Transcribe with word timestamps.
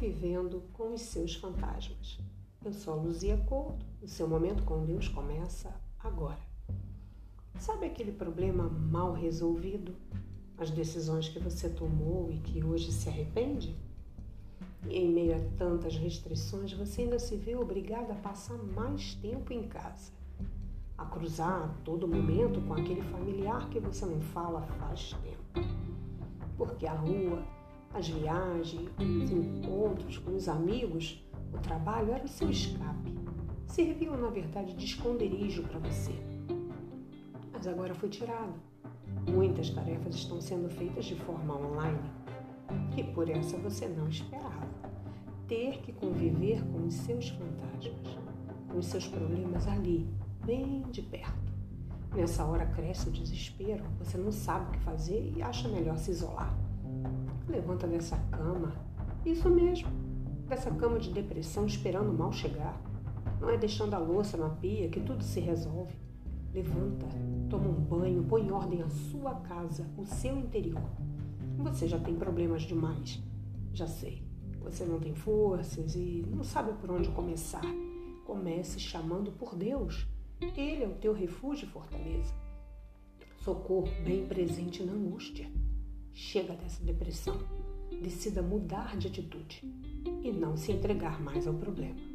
convivendo 0.00 0.62
com 0.72 0.94
os 0.94 1.02
seus 1.02 1.34
fantasmas. 1.34 2.18
Eu 2.64 2.72
sou 2.72 3.02
Luzia 3.02 3.36
Couto, 3.36 3.84
o 4.00 4.08
seu 4.08 4.26
momento 4.26 4.62
com 4.62 4.86
Deus 4.86 5.08
começa 5.08 5.74
agora. 5.98 6.40
Sabe 7.58 7.84
aquele 7.84 8.10
problema 8.10 8.66
mal 8.66 9.12
resolvido? 9.12 9.94
As 10.56 10.70
decisões 10.70 11.28
que 11.28 11.38
você 11.38 11.68
tomou 11.68 12.30
e 12.32 12.38
que 12.38 12.64
hoje 12.64 12.90
se 12.90 13.10
arrepende? 13.10 13.76
E 14.88 14.96
em 14.96 15.12
meio 15.12 15.36
a 15.36 15.40
tantas 15.58 15.94
restrições, 15.96 16.72
você 16.72 17.02
ainda 17.02 17.18
se 17.18 17.36
vê 17.36 17.54
obrigada 17.54 18.14
a 18.14 18.16
passar 18.16 18.56
mais 18.56 19.14
tempo 19.16 19.52
em 19.52 19.68
casa, 19.68 20.12
a 20.96 21.04
cruzar 21.04 21.64
a 21.64 21.68
todo 21.84 22.08
momento 22.08 22.62
com 22.62 22.72
aquele 22.72 23.02
familiar 23.02 23.68
que 23.68 23.78
você 23.78 24.06
não 24.06 24.22
fala 24.22 24.62
faz 24.62 25.12
tempo. 25.22 25.68
Porque 26.56 26.86
a 26.86 26.94
rua, 26.94 27.44
as 27.92 28.08
viagens, 28.08 28.88
os 28.98 29.30
encontros 29.30 30.18
com 30.18 30.36
os 30.36 30.48
amigos, 30.48 31.24
o 31.52 31.58
trabalho 31.58 32.12
era 32.12 32.24
o 32.24 32.28
seu 32.28 32.48
escape. 32.48 33.18
Serviam, 33.66 34.16
na 34.16 34.30
verdade, 34.30 34.74
de 34.74 34.84
esconderijo 34.84 35.62
para 35.64 35.78
você. 35.80 36.12
Mas 37.52 37.66
agora 37.66 37.94
foi 37.94 38.08
tirado. 38.08 38.54
Muitas 39.28 39.70
tarefas 39.70 40.14
estão 40.14 40.40
sendo 40.40 40.68
feitas 40.68 41.04
de 41.04 41.16
forma 41.16 41.56
online. 41.56 41.98
E 42.96 43.02
por 43.02 43.28
essa 43.28 43.56
você 43.58 43.86
não 43.88 44.08
esperava. 44.08 44.68
Ter 45.48 45.78
que 45.82 45.92
conviver 45.92 46.64
com 46.66 46.86
os 46.86 46.94
seus 46.94 47.28
fantasmas, 47.30 48.18
com 48.68 48.78
os 48.78 48.86
seus 48.86 49.06
problemas 49.08 49.66
ali, 49.66 50.08
bem 50.44 50.82
de 50.90 51.02
perto. 51.02 51.50
Nessa 52.14 52.44
hora 52.44 52.66
cresce 52.66 53.08
o 53.08 53.12
desespero, 53.12 53.84
você 53.98 54.16
não 54.16 54.32
sabe 54.32 54.68
o 54.68 54.70
que 54.72 54.80
fazer 54.80 55.32
e 55.36 55.42
acha 55.42 55.68
melhor 55.68 55.96
se 55.96 56.10
isolar. 56.10 56.56
Levanta 57.50 57.86
dessa 57.88 58.16
cama. 58.30 58.72
Isso 59.26 59.50
mesmo. 59.50 59.90
Dessa 60.48 60.70
cama 60.70 61.00
de 61.00 61.12
depressão 61.12 61.66
esperando 61.66 62.10
o 62.10 62.16
mal 62.16 62.32
chegar. 62.32 62.80
Não 63.40 63.50
é 63.50 63.58
deixando 63.58 63.94
a 63.94 63.98
louça 63.98 64.36
na 64.36 64.50
pia 64.50 64.88
que 64.88 65.00
tudo 65.00 65.24
se 65.24 65.40
resolve. 65.40 65.94
Levanta, 66.54 67.06
toma 67.48 67.68
um 67.68 67.80
banho, 67.80 68.22
põe 68.22 68.42
em 68.42 68.52
ordem 68.52 68.82
a 68.82 68.88
sua 68.88 69.34
casa, 69.34 69.84
o 69.96 70.04
seu 70.06 70.36
interior. 70.36 70.82
Você 71.58 71.88
já 71.88 71.98
tem 71.98 72.14
problemas 72.14 72.62
demais. 72.62 73.20
Já 73.72 73.88
sei. 73.88 74.22
Você 74.62 74.84
não 74.84 75.00
tem 75.00 75.14
forças 75.14 75.96
e 75.96 76.24
não 76.30 76.44
sabe 76.44 76.72
por 76.74 76.90
onde 76.90 77.08
começar. 77.10 77.64
Comece 78.24 78.78
chamando 78.78 79.32
por 79.32 79.56
Deus. 79.56 80.06
Ele 80.56 80.84
é 80.84 80.88
o 80.88 80.94
teu 80.94 81.12
refúgio 81.12 81.66
e 81.66 81.70
fortaleza. 81.70 82.32
Socorro 83.38 83.88
bem 84.04 84.24
presente 84.26 84.84
na 84.84 84.92
angústia. 84.92 85.50
Chega 86.12 86.54
dessa 86.54 86.82
depressão. 86.84 87.38
Decida 88.02 88.42
mudar 88.42 88.96
de 88.96 89.08
atitude 89.08 89.62
e 90.22 90.32
não 90.32 90.56
se 90.56 90.72
entregar 90.72 91.20
mais 91.20 91.46
ao 91.46 91.54
problema. 91.54 92.09